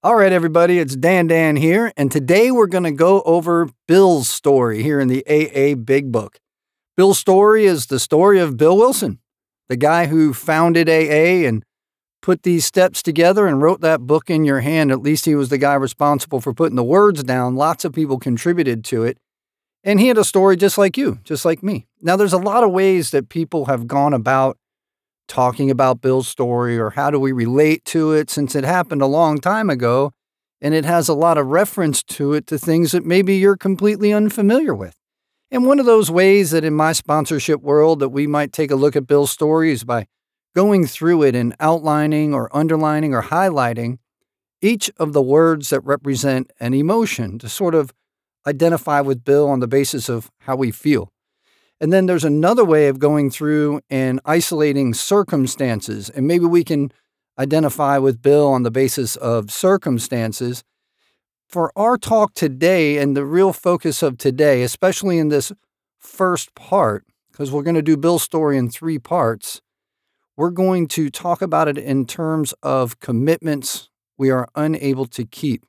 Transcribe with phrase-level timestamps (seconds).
[0.00, 4.28] All right, everybody, it's Dan Dan here, and today we're going to go over Bill's
[4.28, 6.38] story here in the AA Big Book.
[6.96, 9.18] Bill's story is the story of Bill Wilson,
[9.68, 11.64] the guy who founded AA and
[12.22, 14.92] put these steps together and wrote that book in your hand.
[14.92, 17.56] At least he was the guy responsible for putting the words down.
[17.56, 19.18] Lots of people contributed to it.
[19.82, 21.88] And he had a story just like you, just like me.
[22.00, 24.58] Now, there's a lot of ways that people have gone about
[25.28, 29.06] talking about Bill's story or how do we relate to it since it happened a
[29.06, 30.12] long time ago
[30.60, 34.12] and it has a lot of reference to it to things that maybe you're completely
[34.12, 34.96] unfamiliar with.
[35.50, 38.76] And one of those ways that in my sponsorship world that we might take a
[38.76, 40.06] look at Bill's story is by
[40.54, 43.98] going through it and outlining or underlining or highlighting
[44.60, 47.92] each of the words that represent an emotion to sort of
[48.46, 51.12] identify with Bill on the basis of how we feel.
[51.80, 56.10] And then there's another way of going through and isolating circumstances.
[56.10, 56.92] And maybe we can
[57.38, 60.64] identify with Bill on the basis of circumstances.
[61.48, 65.52] For our talk today and the real focus of today, especially in this
[65.98, 69.60] first part, because we're going to do Bill's story in three parts,
[70.36, 75.64] we're going to talk about it in terms of commitments we are unable to keep,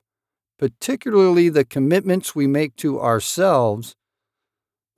[0.58, 3.94] particularly the commitments we make to ourselves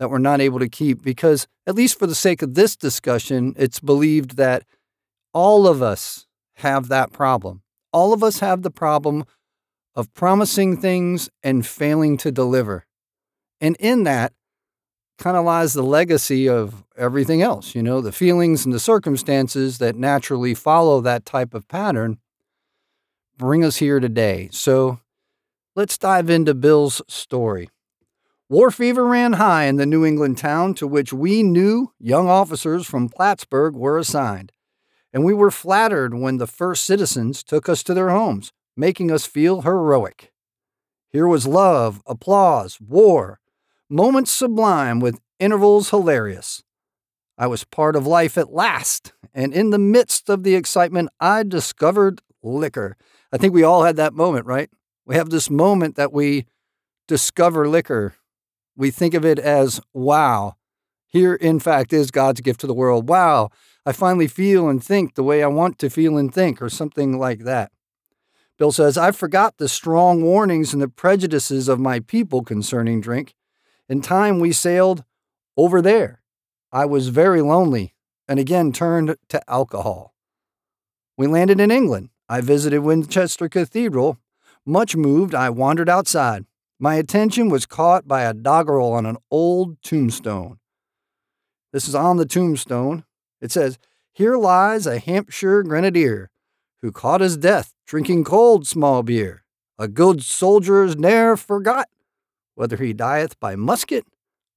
[0.03, 3.55] that we're not able to keep because, at least for the sake of this discussion,
[3.57, 4.65] it's believed that
[5.33, 7.63] all of us have that problem.
[7.93, 9.25] All of us have the problem
[9.95, 12.85] of promising things and failing to deliver.
[13.61, 14.33] And in that
[15.19, 19.79] kind of lies the legacy of everything else, you know, the feelings and the circumstances
[19.79, 22.19] that naturally follow that type of pattern
[23.39, 24.49] bring us here today.
[24.51, 24.99] So
[25.77, 27.69] let's dive into Bill's story.
[28.53, 32.87] War fever ran high in the New England town to which we new young officers
[32.87, 34.53] from Plattsburgh were assigned,
[35.11, 39.25] and we were flattered when the first citizens took us to their homes, making us
[39.25, 40.35] feel heroic.
[41.09, 43.41] Here was love, applause, war,
[43.89, 46.63] moments sublime with intervals hilarious.
[47.39, 51.43] I was part of life at last, and in the midst of the excitement, I
[51.43, 52.99] discovered liquor.
[53.33, 54.69] I think we all had that moment, right?
[55.07, 56.45] We have this moment that we
[57.09, 58.15] discover liquor
[58.77, 60.57] we think of it as, wow,
[61.07, 63.09] here in fact is God's gift to the world.
[63.09, 63.51] Wow,
[63.85, 67.19] I finally feel and think the way I want to feel and think, or something
[67.19, 67.71] like that.
[68.59, 73.35] Bill says, I forgot the strong warnings and the prejudices of my people concerning drink.
[73.89, 75.05] In time, we sailed
[75.57, 76.23] over there.
[76.71, 77.95] I was very lonely
[78.29, 80.15] and again turned to alcohol.
[81.17, 82.11] We landed in England.
[82.29, 84.19] I visited Winchester Cathedral.
[84.65, 86.47] Much moved, I wandered outside.
[86.83, 90.59] My attention was caught by a doggerel on an old tombstone.
[91.73, 93.05] This is on the tombstone.
[93.41, 93.79] It says,
[94.13, 96.33] Here lies a Hampshire grenadier
[96.81, 99.45] who caught his death drinking cold small beer.
[99.79, 101.89] A good soldier's ne'er forgot
[102.57, 104.05] whether he dieth by musket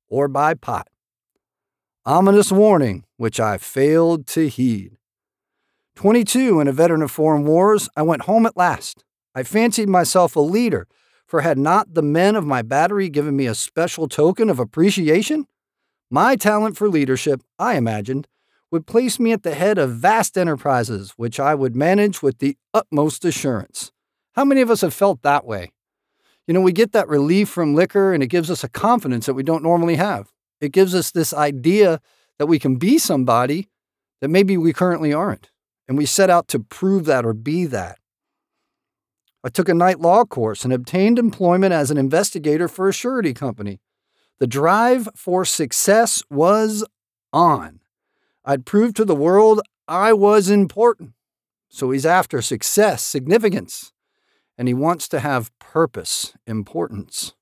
[0.09, 0.88] or by pot.
[2.07, 4.97] Ominous warning, which I failed to heed.
[5.96, 9.03] 22 and a veteran of foreign wars, I went home at last.
[9.36, 10.88] I fancied myself a leader
[11.25, 15.47] for had not the men of my battery given me a special token of appreciation?
[16.12, 18.28] My talent for leadership, I imagined,
[18.72, 22.58] would place me at the head of vast enterprises which I would manage with the
[22.74, 23.91] utmost assurance.
[24.34, 25.72] How many of us have felt that way?
[26.47, 29.34] You know, we get that relief from liquor and it gives us a confidence that
[29.34, 30.31] we don't normally have.
[30.62, 32.00] It gives us this idea
[32.38, 33.69] that we can be somebody
[34.22, 35.50] that maybe we currently aren't.
[35.88, 37.97] And we set out to prove that or be that.
[39.45, 43.31] I took a night law course and obtained employment as an investigator for a surety
[43.31, 43.79] company.
[44.39, 46.83] The drive for success was
[47.31, 47.79] on.
[48.44, 51.13] I'd proved to the world I was important.
[51.69, 53.91] So he's after success, significance,
[54.57, 57.35] and he wants to have purpose, importance.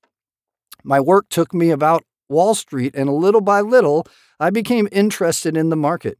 [0.82, 4.06] My work took me about Wall Street, and little by little,
[4.38, 6.18] I became interested in the market.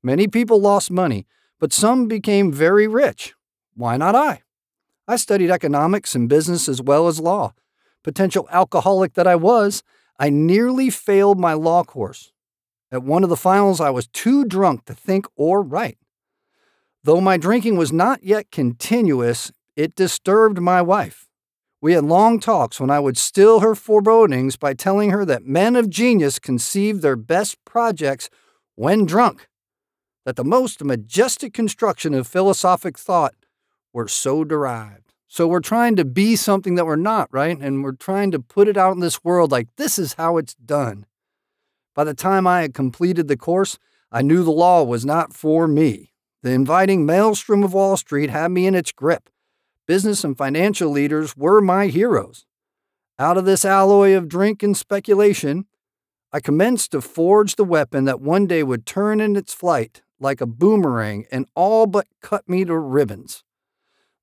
[0.00, 1.26] Many people lost money,
[1.58, 3.34] but some became very rich.
[3.74, 4.42] Why not I?
[5.06, 7.52] I studied economics and business as well as law.
[8.02, 9.82] Potential alcoholic that I was,
[10.18, 12.32] I nearly failed my law course.
[12.90, 15.98] At one of the finals, I was too drunk to think or write.
[17.02, 21.28] Though my drinking was not yet continuous, it disturbed my wife.
[21.82, 25.76] We had long talks when I would still her forebodings by telling her that men
[25.76, 28.30] of genius conceive their best projects
[28.74, 29.48] when drunk,
[30.24, 33.34] that the most majestic construction of philosophic thought
[33.94, 35.14] we're so derived.
[35.28, 37.58] So we're trying to be something that we're not, right?
[37.58, 40.54] And we're trying to put it out in this world like this is how it's
[40.54, 41.06] done.
[41.94, 43.78] By the time I had completed the course,
[44.12, 46.12] I knew the law was not for me.
[46.42, 49.30] The inviting maelstrom of Wall Street had me in its grip.
[49.86, 52.46] business and financial leaders were my heroes.
[53.18, 55.66] Out of this alloy of drink and speculation,
[56.32, 60.40] I commenced to forge the weapon that one day would turn in its flight like
[60.40, 63.44] a boomerang and all but cut me to ribbons.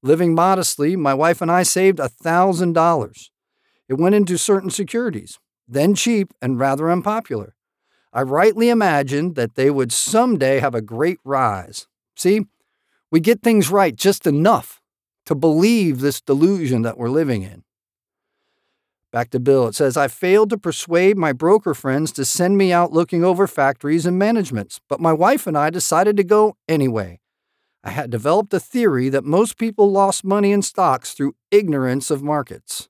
[0.03, 3.29] Living modestly, my wife and I saved a $1,000.
[3.87, 7.55] It went into certain securities, then cheap and rather unpopular.
[8.13, 11.87] I rightly imagined that they would someday have a great rise.
[12.15, 12.41] See,
[13.09, 14.81] we get things right just enough
[15.25, 17.63] to believe this delusion that we're living in.
[19.11, 22.73] Back to Bill, it says, I failed to persuade my broker friends to send me
[22.73, 27.20] out looking over factories and managements, but my wife and I decided to go anyway.
[27.83, 32.21] I had developed a theory that most people lost money in stocks through ignorance of
[32.21, 32.89] markets.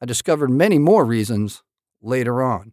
[0.00, 1.62] I discovered many more reasons
[2.00, 2.72] later on.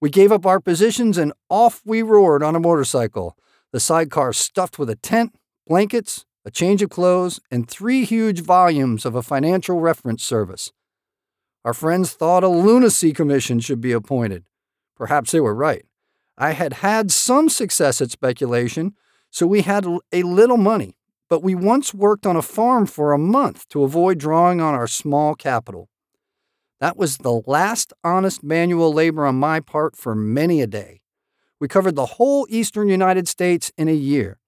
[0.00, 3.36] We gave up our positions and off we roared on a motorcycle,
[3.72, 5.34] the sidecar stuffed with a tent,
[5.66, 10.72] blankets, a change of clothes, and three huge volumes of a financial reference service.
[11.64, 14.44] Our friends thought a lunacy commission should be appointed.
[14.96, 15.84] Perhaps they were right.
[16.36, 18.94] I had had some success at speculation,
[19.32, 20.94] so we had a little money,
[21.30, 24.86] but we once worked on a farm for a month to avoid drawing on our
[24.86, 25.88] small capital.
[26.80, 31.00] That was the last honest manual labor on my part for many a day.
[31.58, 34.38] We covered the whole eastern United States in a year.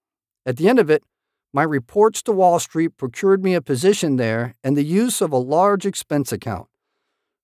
[0.45, 1.03] At the end of it,
[1.51, 5.39] my reports to Wall Street procured me a position there and the use of a
[5.39, 6.69] large expense account.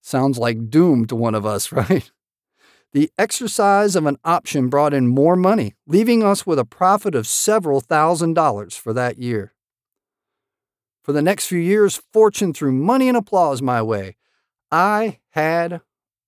[0.02, 2.10] Sounds like doom to one of us, right?
[2.92, 7.26] The exercise of an option brought in more money, leaving us with a profit of
[7.26, 9.54] several thousand dollars for that year.
[11.02, 14.16] For the next few years, fortune threw money and applause my way.
[14.72, 15.81] I had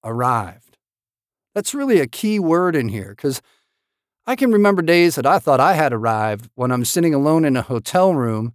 [0.04, 0.78] arrived.
[1.54, 3.42] That's really a key word in here because
[4.26, 7.56] I can remember days that I thought I had arrived when I'm sitting alone in
[7.56, 8.54] a hotel room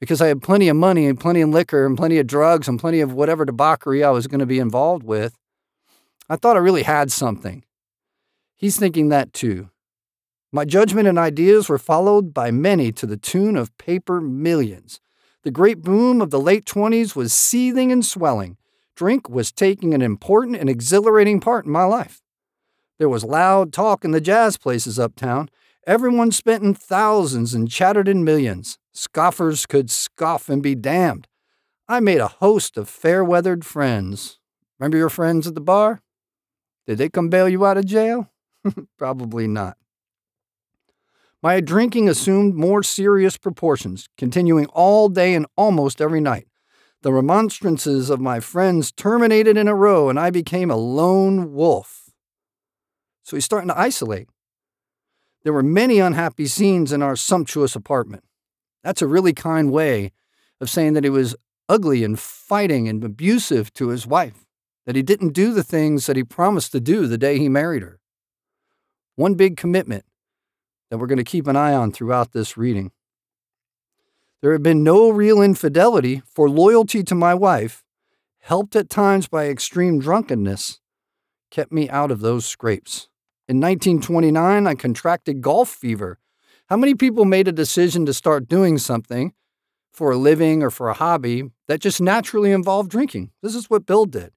[0.00, 2.78] because I had plenty of money and plenty of liquor and plenty of drugs and
[2.78, 5.36] plenty of whatever debauchery I was going to be involved with.
[6.30, 7.64] I thought I really had something.
[8.56, 9.68] He's thinking that too.
[10.52, 15.00] My judgment and ideas were followed by many to the tune of paper millions.
[15.42, 18.58] The great boom of the late 20s was seething and swelling.
[18.94, 22.22] Drink was taking an important and exhilarating part in my life.
[23.00, 25.50] There was loud talk in the jazz places uptown.
[25.84, 28.78] Everyone spent in thousands and chattered in millions.
[28.92, 31.26] Scoffers could scoff and be damned.
[31.88, 34.38] I made a host of fair weathered friends.
[34.78, 36.02] Remember your friends at the bar?
[36.86, 38.30] Did they come bail you out of jail?
[38.98, 39.76] Probably not.
[41.42, 46.48] My drinking assumed more serious proportions, continuing all day and almost every night.
[47.02, 52.10] The remonstrances of my friends terminated in a row, and I became a lone wolf.
[53.22, 54.28] So he's starting to isolate.
[55.42, 58.24] There were many unhappy scenes in our sumptuous apartment.
[58.84, 60.12] That's a really kind way
[60.60, 61.34] of saying that he was
[61.70, 64.44] ugly and fighting and abusive to his wife
[64.86, 67.82] that he didn't do the things that he promised to do the day he married
[67.82, 68.00] her.
[69.16, 70.04] One big commitment
[70.90, 72.90] that we're going to keep an eye on throughout this reading.
[74.42, 77.84] There had been no real infidelity, for loyalty to my wife,
[78.40, 80.80] helped at times by extreme drunkenness,
[81.50, 83.08] kept me out of those scrapes.
[83.48, 86.18] In 1929, I contracted golf fever.
[86.68, 89.34] How many people made a decision to start doing something
[89.92, 93.32] for a living or for a hobby that just naturally involved drinking?
[93.42, 94.32] This is what Bill did.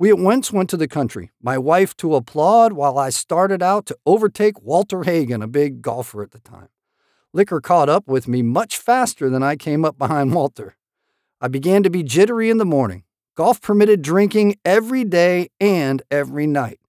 [0.00, 3.84] We at once went to the country, my wife to applaud while I started out
[3.84, 6.68] to overtake Walter Hagen, a big golfer at the time.
[7.34, 10.74] Liquor caught up with me much faster than I came up behind Walter.
[11.38, 13.04] I began to be jittery in the morning.
[13.34, 16.80] Golf permitted drinking every day and every night.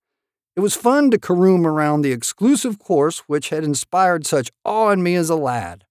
[0.56, 5.03] It was fun to caroom around the exclusive course which had inspired such awe in
[5.03, 5.84] me as a lad.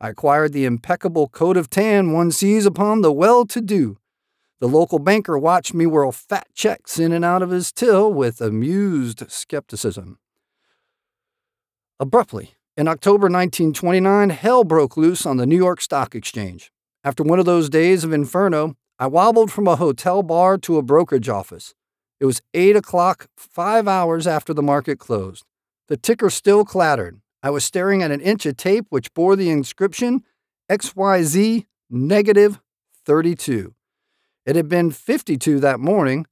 [0.00, 3.98] I acquired the impeccable coat of tan one sees upon the well to do
[4.64, 8.40] the local banker watched me whirl fat checks in and out of his till with
[8.40, 10.18] amused skepticism.
[12.00, 16.72] Abruptly, in October 1929, hell broke loose on the New York Stock Exchange.
[17.04, 20.82] After one of those days of inferno, I wobbled from a hotel bar to a
[20.82, 21.74] brokerage office.
[22.18, 25.44] It was 8 o'clock, five hours after the market closed.
[25.88, 27.20] The ticker still clattered.
[27.42, 30.24] I was staring at an inch of tape which bore the inscription
[30.70, 32.62] XYZ negative
[33.04, 33.74] 32.
[34.46, 36.26] It had been 52 that morning.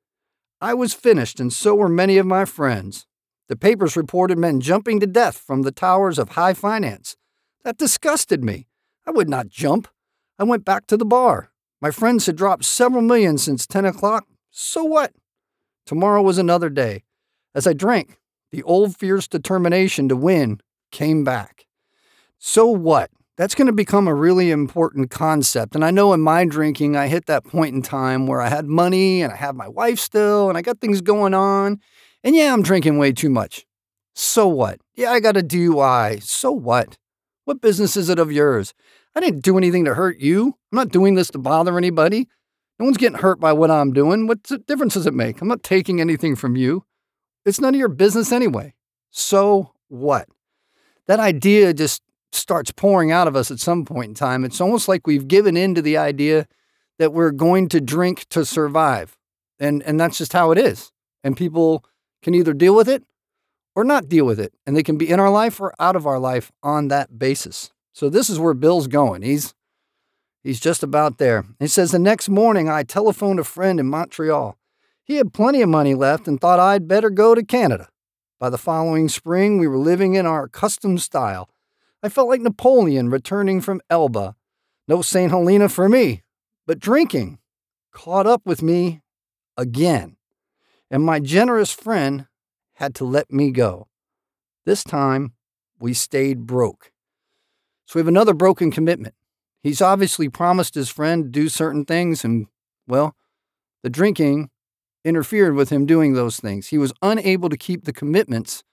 [0.61, 3.07] I was finished, and so were many of my friends.
[3.49, 7.17] The papers reported men jumping to death from the towers of high finance.
[7.65, 8.67] That disgusted me.
[9.07, 9.89] I would not jump.
[10.39, 11.51] I went back to the bar.
[11.81, 14.27] My friends had dropped several million since 10 o'clock.
[14.51, 15.13] So what?
[15.87, 17.03] Tomorrow was another day.
[17.55, 18.19] As I drank,
[18.51, 21.67] the old fierce determination to win came back.
[22.39, 23.11] So what?
[23.39, 25.75] That's going to become a really important concept.
[25.75, 28.67] And I know in my drinking, I hit that point in time where I had
[28.67, 31.81] money and I have my wife still and I got things going on.
[32.23, 33.65] And yeah, I'm drinking way too much.
[34.15, 34.81] So what?
[34.95, 36.23] Yeah, I got a DUI.
[36.23, 36.99] So what?
[37.45, 38.75] What business is it of yours?
[39.15, 40.49] I didn't do anything to hurt you.
[40.71, 42.29] I'm not doing this to bother anybody.
[42.79, 44.27] No one's getting hurt by what I'm doing.
[44.27, 45.41] What difference does it make?
[45.41, 46.85] I'm not taking anything from you.
[47.45, 48.75] It's none of your business anyway.
[49.11, 50.29] So what?
[51.07, 52.03] That idea just
[52.35, 54.45] starts pouring out of us at some point in time.
[54.45, 56.47] It's almost like we've given in to the idea
[56.99, 59.17] that we're going to drink to survive.
[59.59, 60.93] And, and that's just how it is.
[61.25, 61.85] And people
[62.23, 63.05] can either deal with it
[63.75, 64.53] or not deal with it.
[64.67, 67.73] And they can be in our life or out of our life on that basis.
[67.93, 69.23] So this is where Bill's going.
[69.23, 69.55] He's
[70.43, 71.45] he's just about there.
[71.59, 74.57] He says the next morning I telephoned a friend in Montreal.
[75.05, 77.89] He had plenty of money left and thought I'd better go to Canada.
[78.39, 81.49] By the following spring, we were living in our custom style.
[82.03, 84.35] I felt like Napoleon returning from Elba.
[84.89, 85.31] No St.
[85.31, 86.23] Helena for me,
[86.67, 87.39] but drinking
[87.93, 89.01] caught up with me
[89.57, 90.17] again.
[90.91, 92.27] And my generous friend
[92.75, 93.87] had to let me go.
[94.67, 95.35] This time,
[95.79, 96.93] we stayed broke.
[97.87, 99.15] So we have another broken commitment.
[99.63, 102.47] He's obviously promised his friend to do certain things, and,
[102.87, 103.15] well,
[103.83, 104.51] the drinking
[105.05, 106.69] interfered with him doing those things.
[106.69, 108.65] He was unable to keep the commitments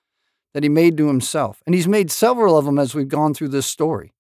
[0.54, 1.62] that he made to himself.
[1.66, 4.14] And he's made several of them as we've gone through this story.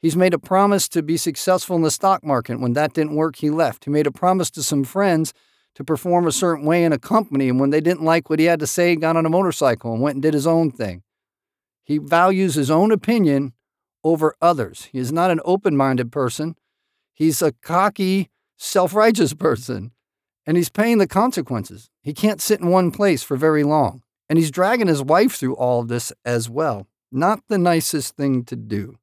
[0.00, 2.60] He's made a promise to be successful in the stock market.
[2.60, 3.84] When that didn't work, he left.
[3.84, 5.32] He made a promise to some friends
[5.74, 7.48] to perform a certain way in a company.
[7.48, 9.92] And when they didn't like what he had to say, he got on a motorcycle
[9.92, 11.02] and went and did his own thing.
[11.84, 13.54] He values his own opinion
[14.04, 14.88] over others.
[14.92, 16.56] He is not an open minded person.
[17.12, 19.92] He's a cocky, self righteous person,
[20.46, 21.90] and he's paying the consequences.
[22.02, 24.02] He can't sit in one place for very long.
[24.28, 26.86] And he's dragging his wife through all of this as well.
[27.12, 28.98] Not the nicest thing to do.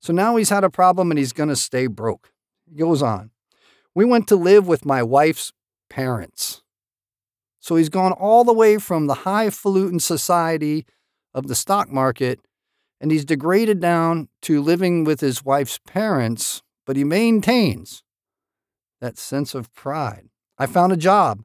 [0.00, 2.32] So now he's had a problem and he's going to stay broke.
[2.68, 3.30] He goes on.
[3.94, 5.52] We went to live with my wife's
[5.90, 6.62] parents.
[7.58, 10.86] So he's gone all the way from the highfalutin society
[11.34, 12.40] of the stock market
[13.00, 18.02] and he's degraded down to living with his wife's parents, but he maintains
[19.00, 20.28] that sense of pride.
[20.58, 21.44] I found a job,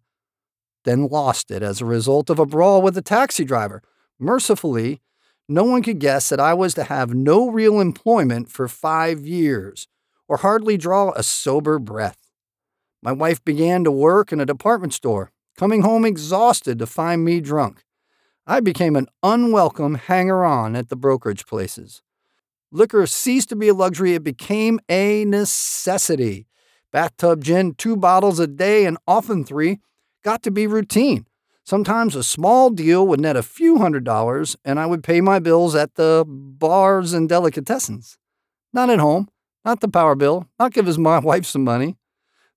[0.83, 3.81] then lost it as a result of a brawl with a taxi driver.
[4.19, 5.01] Mercifully,
[5.47, 9.87] no one could guess that I was to have no real employment for five years
[10.27, 12.29] or hardly draw a sober breath.
[13.01, 17.41] My wife began to work in a department store, coming home exhausted to find me
[17.41, 17.83] drunk.
[18.47, 22.01] I became an unwelcome hanger on at the brokerage places.
[22.71, 26.47] Liquor ceased to be a luxury, it became a necessity.
[26.91, 29.79] Bathtub gin, two bottles a day, and often three,
[30.23, 31.25] got to be routine.
[31.65, 35.39] Sometimes a small deal would net a few hundred dollars, and I would pay my
[35.39, 38.17] bills at the bars and delicatessens.
[38.73, 39.29] Not at home,
[39.63, 41.95] not the power bill, not give his my wife some money.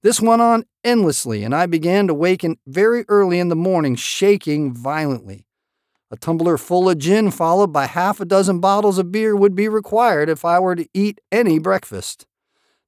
[0.02, 4.72] This went on endlessly, and I began to waken very early in the morning, shaking
[4.74, 5.46] violently.
[6.10, 9.68] A tumbler full of gin, followed by half a dozen bottles of beer, would be
[9.68, 12.26] required if I were to eat any breakfast.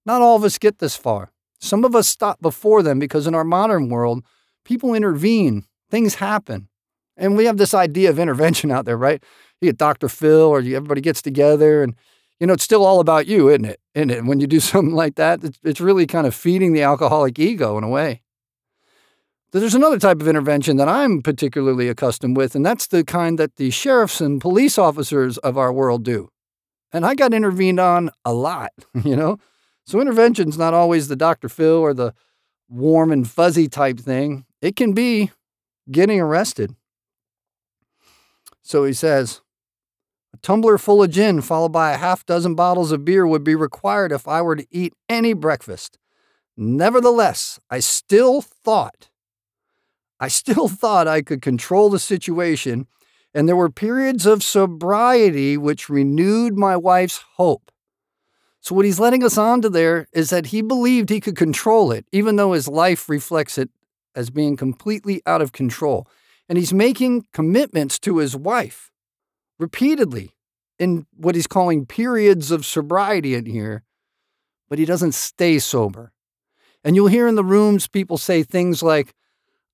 [0.07, 1.33] Not all of us get this far.
[1.61, 4.23] Some of us stop before them because in our modern world,
[4.69, 6.69] people intervene, things happen.
[7.17, 9.25] And we have this idea of intervention out there, right?
[9.61, 10.09] You get Dr.
[10.09, 11.97] Phil or everybody gets together and
[12.39, 13.81] you know, it's still all about you, isn't it?
[13.95, 14.25] Isn't it?
[14.25, 17.77] When you do something like that, it's, it's really kind of feeding the alcoholic ego
[17.79, 18.23] in a way.
[19.51, 23.57] There's another type of intervention that I'm particularly accustomed with, and that's the kind that
[23.57, 26.29] the sheriffs and police officers of our world do.
[26.93, 28.73] And I got intervened on a lot,
[29.05, 29.39] you know?
[29.87, 31.49] So intervention's not always the Dr.
[31.49, 32.13] Phil or the
[32.69, 34.45] warm and fuzzy type thing.
[34.61, 35.31] It can be
[35.91, 36.75] getting arrested.
[38.63, 39.41] So he says,
[40.35, 43.55] a tumbler full of gin followed by a half dozen bottles of beer would be
[43.55, 45.99] required if I were to eat any breakfast.
[46.57, 49.09] Nevertheless, I still thought
[50.21, 52.87] I still thought I could control the situation,
[53.35, 57.71] and there were periods of sobriety which renewed my wife's hope.
[58.61, 61.93] So, what he's letting us on to there is that he believed he could control
[61.93, 63.71] it, even though his life reflects it
[64.15, 66.09] as being completely out of control.
[66.49, 68.91] And he's making commitments to his wife
[69.59, 70.35] repeatedly
[70.79, 73.85] in what he's calling periods of sobriety in here,
[74.69, 76.13] but he doesn't stay sober.
[76.85, 79.15] And you'll hear in the rooms people say things like,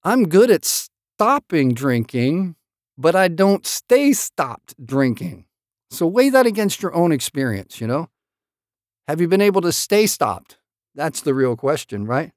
[0.02, 2.56] I'm good at stopping drinking,
[2.98, 5.46] but I don't stay stopped drinking.
[5.90, 8.08] So weigh that against your own experience, you know?
[9.06, 10.58] Have you been able to stay stopped?
[10.94, 12.32] That's the real question, right?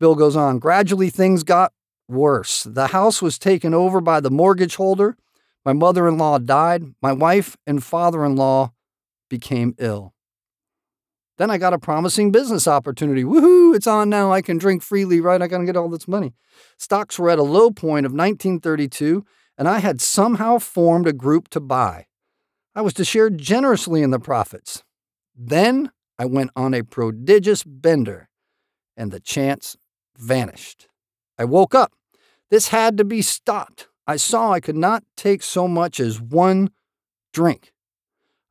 [0.00, 0.58] Bill goes on.
[0.58, 1.72] Gradually, things got
[2.08, 2.62] worse.
[2.62, 5.16] The house was taken over by the mortgage holder.
[5.64, 6.84] My mother in law died.
[7.02, 8.72] My wife and father in law
[9.28, 10.14] became ill.
[11.36, 13.24] Then I got a promising business opportunity.
[13.24, 14.32] Woohoo, it's on now.
[14.32, 15.42] I can drink freely, right?
[15.42, 16.32] I gotta get all this money.
[16.78, 19.24] Stocks were at a low point of 1932,
[19.58, 22.06] and I had somehow formed a group to buy.
[22.74, 24.83] I was to share generously in the profits.
[25.34, 28.28] Then I went on a prodigious bender,
[28.96, 29.76] and the chance
[30.16, 30.88] vanished.
[31.38, 31.92] I woke up.
[32.50, 33.88] This had to be stopped.
[34.06, 36.70] I saw I could not take so much as one
[37.32, 37.72] drink.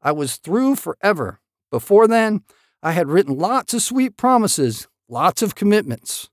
[0.01, 1.39] I was through forever.
[1.71, 2.41] Before then,
[2.81, 6.29] I had written lots of sweet promises, lots of commitments,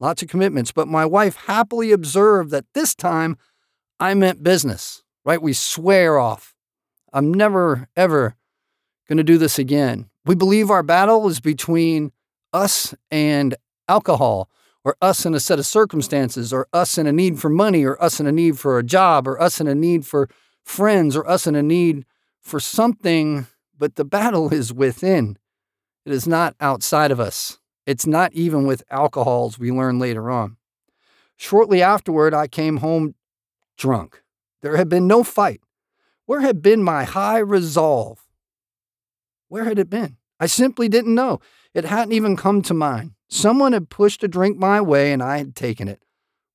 [0.00, 3.38] lots of commitments, but my wife happily observed that this time
[3.98, 5.40] I meant business, right?
[5.40, 6.54] We swear off.
[7.12, 8.36] I'm never, ever
[9.08, 10.08] going to do this again.
[10.24, 12.12] We believe our battle is between
[12.52, 13.54] us and
[13.88, 14.50] alcohol,
[14.84, 18.00] or us in a set of circumstances, or us in a need for money, or
[18.02, 20.28] us in a need for a job, or us in a need for
[20.64, 22.04] friends, or us in a need
[22.40, 23.46] for something.
[23.76, 25.38] But the battle is within.
[26.04, 27.58] It is not outside of us.
[27.86, 30.58] It's not even with alcohols, we learn later on.
[31.36, 33.14] Shortly afterward, I came home
[33.78, 34.22] drunk.
[34.60, 35.62] There had been no fight.
[36.26, 38.27] Where had been my high resolve?
[39.48, 40.16] Where had it been?
[40.40, 41.40] I simply didn't know.
[41.74, 43.12] It hadn't even come to mind.
[43.28, 46.02] Someone had pushed a drink my way and I had taken it.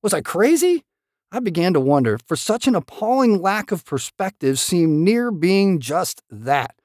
[0.02, 0.84] Was I crazy?
[1.30, 6.22] I began to wonder, for such an appalling lack of perspective seemed near being just
[6.30, 6.76] that.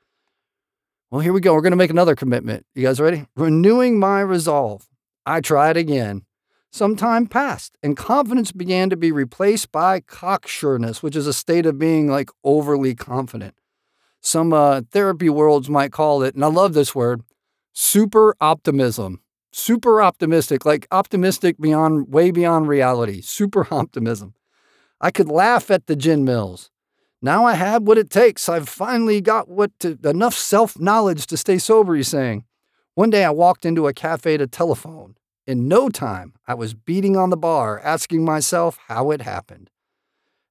[1.12, 1.54] Well, here we go.
[1.54, 2.66] We're going to make another commitment.
[2.74, 3.28] You guys ready?
[3.36, 4.88] Renewing my resolve.
[5.26, 6.24] I tried again.
[6.72, 11.66] Some time passed, and confidence began to be replaced by cocksureness, which is a state
[11.66, 13.56] of being like overly confident.
[14.22, 17.22] Some uh, therapy worlds might call it, and I love this word,
[17.74, 19.22] super optimism.
[19.52, 23.20] Super optimistic, like optimistic beyond, way beyond reality.
[23.22, 24.36] Super optimism.
[25.02, 26.70] I could laugh at the gin mills.
[27.22, 28.48] Now I have what it takes.
[28.48, 32.46] I've finally got what to, enough self knowledge to stay sober, he's saying.
[32.96, 35.16] One day I walked into a cafe to telephone.
[35.48, 39.70] In no time, I was beating on the bar, asking myself how it happened.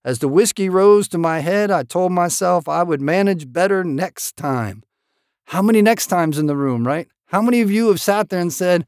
[0.04, 4.36] As the whiskey rose to my head, I told myself I would manage better next
[4.36, 4.84] time.
[5.46, 7.08] How many next times in the room, right?
[7.26, 8.86] How many of you have sat there and said,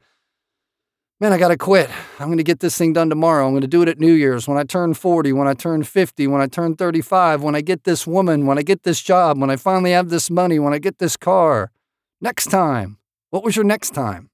[1.19, 1.89] man, I got to quit.
[2.19, 3.45] I'm going to get this thing done tomorrow.
[3.45, 5.83] I'm going to do it at New Year's, when I turn 40, when I turn
[5.83, 9.39] 50, when I turn 35, when I get this woman, when I get this job,
[9.39, 11.71] when I finally have this money, when I get this car.
[12.19, 12.97] Next time.
[13.29, 14.29] What was your next time?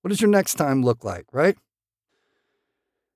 [0.00, 1.56] What does your next time look like, right?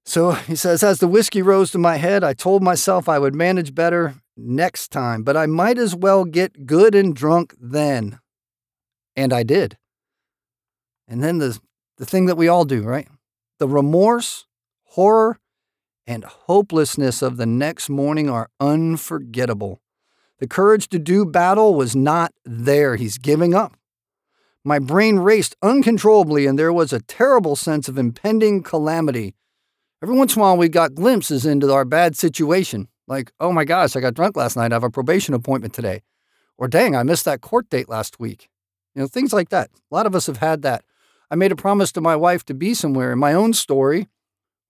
[0.08, 3.34] So he says, as the whiskey rose to my head, I told myself I would
[3.34, 8.18] manage better next time, but I might as well get good and drunk then.
[9.14, 9.76] And I did.
[11.06, 11.60] And then the
[11.98, 13.06] the thing that we all do, right?
[13.58, 14.46] The remorse,
[14.84, 15.40] horror,
[16.06, 19.82] and hopelessness of the next morning are unforgettable.
[20.38, 22.96] The courage to do battle was not there.
[22.96, 23.76] He's giving up.
[24.64, 29.34] My brain raced uncontrollably, and there was a terrible sense of impending calamity.
[30.00, 33.64] Every once in a while, we got glimpses into our bad situation, like, oh my
[33.64, 34.70] gosh, I got drunk last night.
[34.70, 36.02] I have a probation appointment today.
[36.56, 38.48] Or dang, I missed that court date last week.
[38.94, 39.70] You know, things like that.
[39.90, 40.84] A lot of us have had that.
[41.30, 43.12] I made a promise to my wife to be somewhere.
[43.12, 44.06] In my own story,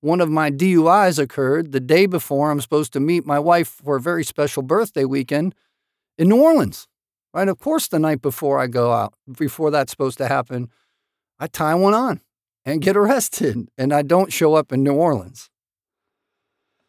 [0.00, 3.96] one of my DUIs occurred the day before I'm supposed to meet my wife for
[3.96, 5.54] a very special birthday weekend
[6.16, 6.88] in New Orleans.
[7.34, 7.48] Right?
[7.48, 10.70] Of course, the night before I go out, before that's supposed to happen,
[11.38, 12.22] I tie one on
[12.68, 15.48] and get arrested, and I don't show up in New Orleans.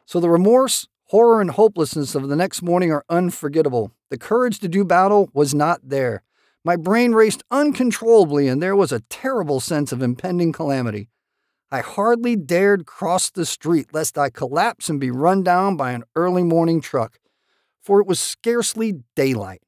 [0.05, 3.93] So the remorse, horror, and hopelessness of the next morning are unforgettable.
[4.09, 6.23] The courage to do battle was not there.
[6.65, 11.07] My brain raced uncontrollably, and there was a terrible sense of impending calamity.
[11.71, 16.03] I hardly dared cross the street lest I collapse and be run down by an
[16.13, 17.19] early morning truck,
[17.81, 19.61] for it was scarcely daylight.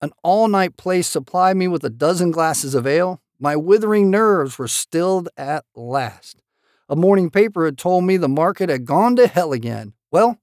[0.00, 3.20] An all night place supplied me with a dozen glasses of ale.
[3.38, 6.42] My withering nerves were stilled at last.
[6.88, 9.92] A morning paper had told me the market had gone to hell again.
[10.10, 10.38] Well,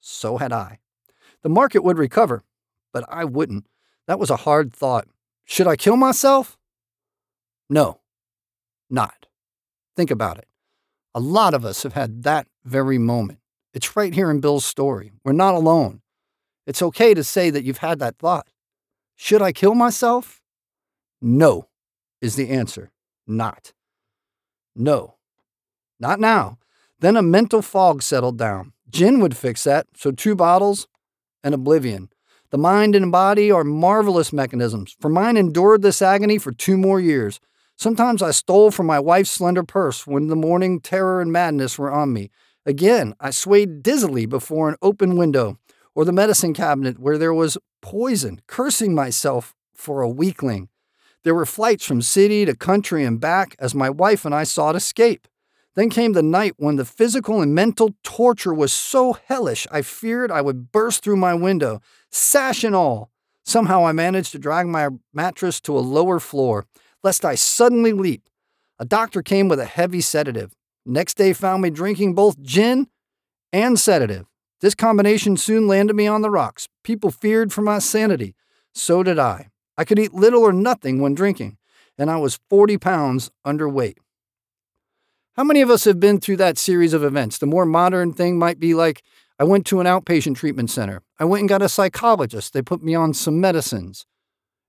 [0.00, 0.78] so had I.
[1.42, 2.44] The market would recover,
[2.92, 3.66] but I wouldn't.
[4.06, 5.08] That was a hard thought.
[5.44, 6.56] Should I kill myself?
[7.68, 8.00] No,
[8.88, 9.26] not.
[9.96, 10.46] Think about it.
[11.14, 13.40] A lot of us have had that very moment.
[13.74, 15.12] It's right here in Bill's story.
[15.24, 16.02] We're not alone.
[16.66, 18.48] It's okay to say that you've had that thought.
[19.16, 20.40] Should I kill myself?
[21.20, 21.68] No,
[22.20, 22.90] is the answer.
[23.26, 23.72] Not.
[24.74, 25.16] No.
[25.98, 26.58] Not now.
[27.00, 28.72] Then a mental fog settled down.
[28.90, 30.86] Gin would fix that, so two bottles
[31.42, 32.10] and oblivion.
[32.50, 37.00] The mind and body are marvelous mechanisms, for mine endured this agony for two more
[37.00, 37.40] years.
[37.76, 41.92] Sometimes I stole from my wife's slender purse when the morning terror and madness were
[41.92, 42.30] on me.
[42.66, 45.58] Again, I swayed dizzily before an open window
[45.94, 50.68] or the medicine cabinet where there was poison, cursing myself for a weakling.
[51.22, 54.76] There were flights from city to country and back as my wife and I sought
[54.76, 55.28] escape.
[55.74, 60.32] Then came the night when the physical and mental torture was so hellish I feared
[60.32, 61.80] I would burst through my window,
[62.10, 63.10] sash and all.
[63.44, 66.66] Somehow I managed to drag my mattress to a lower floor,
[67.02, 68.28] lest I suddenly leap.
[68.78, 70.54] A doctor came with a heavy sedative.
[70.86, 72.88] Next day found me drinking both gin
[73.52, 74.26] and sedative.
[74.60, 76.68] This combination soon landed me on the rocks.
[76.84, 78.34] People feared for my sanity.
[78.74, 79.48] So did I.
[79.80, 81.56] I could eat little or nothing when drinking,
[81.96, 83.96] and I was 40 pounds underweight.
[85.36, 87.38] How many of us have been through that series of events?
[87.38, 89.02] The more modern thing might be like
[89.38, 91.00] I went to an outpatient treatment center.
[91.18, 92.52] I went and got a psychologist.
[92.52, 94.04] They put me on some medicines.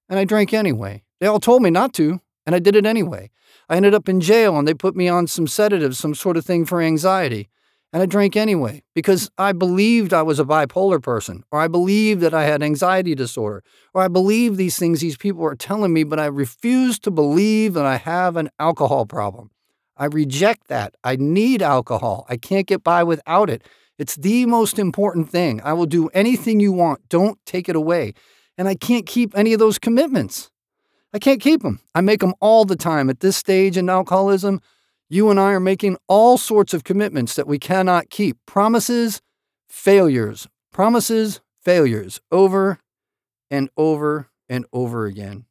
[0.07, 1.03] And I drank anyway.
[1.19, 3.31] They all told me not to, and I did it anyway.
[3.67, 6.45] I ended up in jail and they put me on some sedatives, some sort of
[6.45, 7.49] thing for anxiety.
[7.93, 12.21] And I drank anyway because I believed I was a bipolar person, or I believed
[12.21, 16.03] that I had anxiety disorder, or I believed these things these people were telling me,
[16.03, 19.51] but I refused to believe that I have an alcohol problem.
[19.97, 20.95] I reject that.
[21.03, 22.25] I need alcohol.
[22.29, 23.63] I can't get by without it.
[23.99, 25.61] It's the most important thing.
[25.63, 27.07] I will do anything you want.
[27.09, 28.13] Don't take it away.
[28.57, 30.49] And I can't keep any of those commitments.
[31.13, 31.81] I can't keep them.
[31.93, 33.09] I make them all the time.
[33.09, 34.61] At this stage in alcoholism,
[35.11, 38.37] you and I are making all sorts of commitments that we cannot keep.
[38.45, 39.21] Promises,
[39.67, 42.79] failures, promises, failures, over
[43.49, 45.43] and over and over again.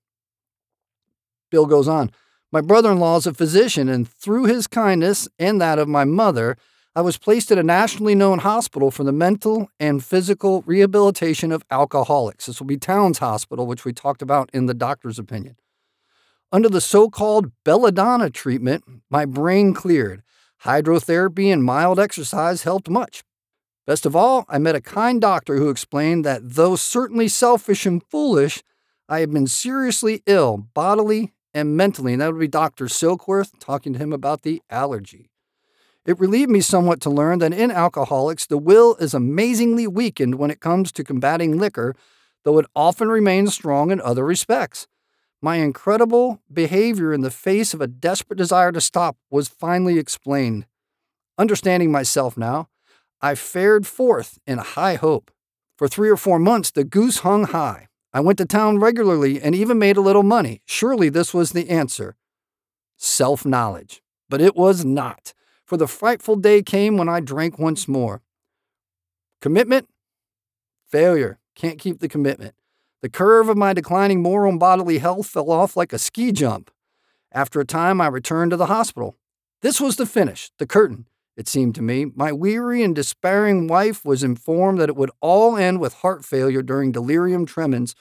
[1.51, 2.11] Bill goes on
[2.51, 6.05] My brother in law is a physician, and through his kindness and that of my
[6.05, 6.57] mother,
[6.97, 11.65] I was placed at a nationally known hospital for the mental and physical rehabilitation of
[11.71, 12.47] alcoholics.
[12.47, 15.57] This will be Towns Hospital, which we talked about in the doctor's opinion.
[16.53, 20.23] Under the so called belladonna treatment, my brain cleared.
[20.65, 23.23] Hydrotherapy and mild exercise helped much.
[23.87, 28.03] Best of all, I met a kind doctor who explained that though certainly selfish and
[28.03, 28.63] foolish,
[29.09, 32.87] I had been seriously ill, bodily and mentally, and that would be Dr.
[32.87, 35.31] Silkworth talking to him about the allergy.
[36.05, 40.51] It relieved me somewhat to learn that in alcoholics, the will is amazingly weakened when
[40.51, 41.95] it comes to combating liquor,
[42.45, 44.87] though it often remains strong in other respects.
[45.43, 50.67] My incredible behavior in the face of a desperate desire to stop was finally explained.
[51.39, 52.69] Understanding myself now,
[53.23, 55.31] I fared forth in high hope.
[55.77, 57.89] For three or four months, the goose hung high.
[58.13, 60.61] I went to town regularly and even made a little money.
[60.67, 62.17] Surely this was the answer
[62.97, 64.03] self knowledge.
[64.29, 65.33] But it was not,
[65.65, 68.23] for the frightful day came when I drank once more.
[69.41, 69.89] Commitment?
[70.87, 71.39] Failure.
[71.55, 72.55] Can't keep the commitment.
[73.03, 76.71] The curve of my declining moral and bodily health fell off like a ski jump.
[77.33, 79.17] After a time, I returned to the hospital.
[79.63, 82.07] This was the finish, the curtain, it seemed to me.
[82.15, 86.61] My weary and despairing wife was informed that it would all end with heart failure
[86.61, 87.95] during delirium tremens,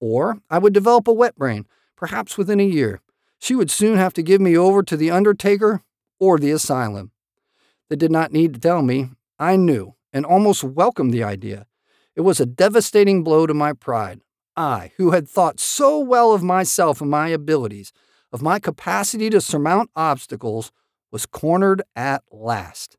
[0.00, 3.00] or I would develop a wet brain, perhaps within a year.
[3.40, 5.82] She would soon have to give me over to the undertaker
[6.20, 7.10] or the asylum.
[7.88, 9.10] They did not need to tell me.
[9.38, 11.66] I knew and almost welcomed the idea.
[12.14, 14.20] It was a devastating blow to my pride.
[14.58, 17.92] I, who had thought so well of myself and my abilities,
[18.32, 20.72] of my capacity to surmount obstacles,
[21.12, 22.96] was cornered at last.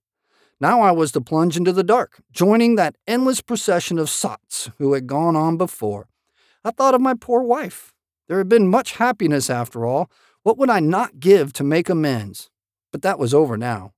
[0.61, 4.93] Now I was to plunge into the dark, joining that endless procession of sots who
[4.93, 6.07] had gone on before.
[6.63, 7.93] I thought of my poor wife.
[8.29, 10.09] There had been much happiness after all.
[10.43, 12.49] What would I not give to make amends?
[12.91, 13.91] But that was over now.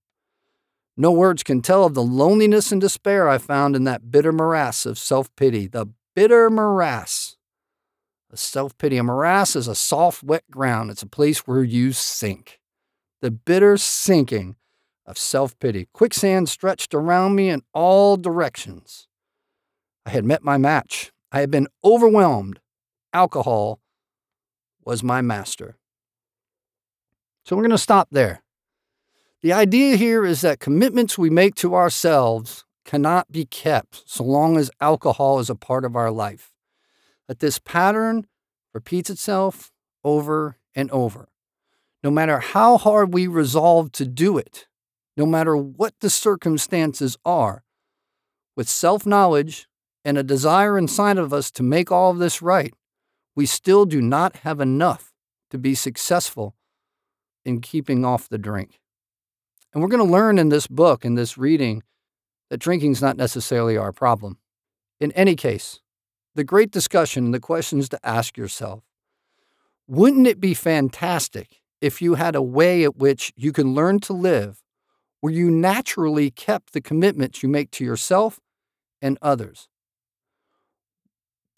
[0.98, 4.86] No words can tell of the loneliness and despair I found in that bitter morass
[4.88, 7.31] of self pity, the bitter morass
[8.32, 8.98] a self pity.
[8.98, 10.90] A morass is a soft, wet ground.
[10.90, 12.60] It's a place where you sink.
[13.22, 14.56] The bitter sinking
[15.06, 15.88] of self pity.
[15.94, 19.08] Quicksand stretched around me in all directions.
[20.06, 21.12] I had met my match.
[21.32, 22.60] I had been overwhelmed.
[23.14, 23.80] Alcohol
[24.84, 25.78] was my master.
[27.44, 28.42] So we're going to stop there.
[29.42, 34.58] The idea here is that commitments we make to ourselves cannot be kept so long
[34.58, 36.51] as alcohol is a part of our life
[37.28, 38.28] that this pattern
[38.74, 39.72] repeats itself
[40.04, 41.30] over and over.
[42.04, 44.68] No matter how hard we resolve to do it,
[45.16, 47.64] no matter what the circumstances are,
[48.56, 49.68] with self knowledge
[50.04, 52.74] and a desire inside of us to make all of this right,
[53.36, 55.14] we still do not have enough
[55.52, 56.56] to be successful
[57.46, 58.80] in keeping off the drink.
[59.74, 61.84] And we're going to learn in this book, in this reading,
[62.50, 64.38] that drinking is not necessarily our problem.
[65.00, 65.80] In any case,
[66.36, 68.84] the great discussion and the questions to ask yourself.
[69.88, 74.14] Wouldn't it be fantastic if you had a way at which you can learn to
[74.14, 74.64] live
[75.20, 78.40] where you naturally kept the commitments you make to yourself
[79.02, 79.68] and others?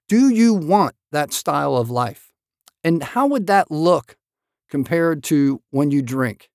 [0.07, 2.31] Do you want that style of life?
[2.83, 4.17] And how would that look
[4.69, 6.49] compared to when you drink?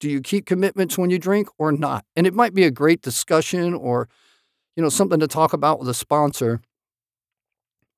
[0.00, 2.04] Do you keep commitments when you drink or not?
[2.16, 4.08] And it might be a great discussion or
[4.76, 6.60] you know something to talk about with a sponsor.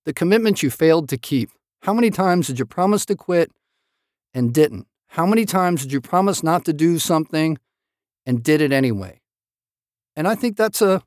[0.04, 1.50] The commitments you failed to keep.
[1.82, 3.50] How many times did you promise to quit
[4.34, 4.86] and didn't?
[5.08, 7.58] How many times did you promise not to do something
[8.24, 9.20] and did it anyway?
[10.16, 11.02] And I think that's a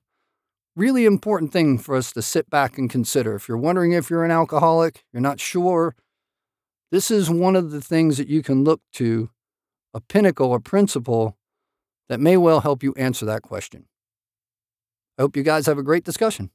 [0.76, 3.36] really important thing for us to sit back and consider.
[3.36, 5.96] If you're wondering if you're an alcoholic, you're not sure,
[6.92, 9.30] this is one of the things that you can look to
[9.94, 11.38] a pinnacle, a principle
[12.10, 13.86] that may well help you answer that question.
[15.18, 16.50] I hope you guys have a great discussion.